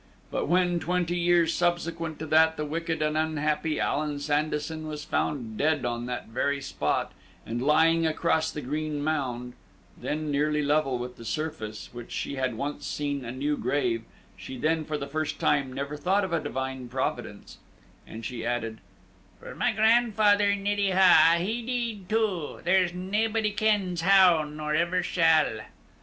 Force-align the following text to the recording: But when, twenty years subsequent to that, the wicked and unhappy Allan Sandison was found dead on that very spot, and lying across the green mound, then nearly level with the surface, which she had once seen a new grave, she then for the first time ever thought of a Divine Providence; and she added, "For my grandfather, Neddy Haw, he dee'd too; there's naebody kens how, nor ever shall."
But 0.31 0.47
when, 0.47 0.79
twenty 0.79 1.15
years 1.15 1.53
subsequent 1.53 2.17
to 2.17 2.25
that, 2.25 2.57
the 2.57 2.65
wicked 2.65 3.03
and 3.03 3.15
unhappy 3.15 3.79
Allan 3.79 4.17
Sandison 4.17 4.87
was 4.87 5.03
found 5.05 5.59
dead 5.59 5.85
on 5.85 6.07
that 6.07 6.27
very 6.29 6.59
spot, 6.59 7.11
and 7.45 7.61
lying 7.61 8.07
across 8.07 8.49
the 8.49 8.61
green 8.63 9.03
mound, 9.03 9.53
then 9.95 10.31
nearly 10.31 10.63
level 10.63 10.97
with 10.97 11.17
the 11.17 11.23
surface, 11.23 11.91
which 11.93 12.11
she 12.11 12.33
had 12.33 12.55
once 12.55 12.87
seen 12.87 13.23
a 13.23 13.31
new 13.31 13.55
grave, 13.55 14.01
she 14.35 14.57
then 14.57 14.85
for 14.85 14.97
the 14.97 15.05
first 15.05 15.37
time 15.39 15.77
ever 15.77 15.95
thought 15.97 16.23
of 16.23 16.33
a 16.33 16.39
Divine 16.39 16.89
Providence; 16.89 17.59
and 18.07 18.25
she 18.25 18.43
added, 18.43 18.79
"For 19.39 19.53
my 19.53 19.71
grandfather, 19.71 20.55
Neddy 20.55 20.89
Haw, 20.89 21.35
he 21.37 21.61
dee'd 21.63 22.09
too; 22.09 22.61
there's 22.63 22.91
naebody 22.91 23.51
kens 23.51 24.01
how, 24.01 24.45
nor 24.45 24.73
ever 24.73 25.03
shall." 25.03 25.59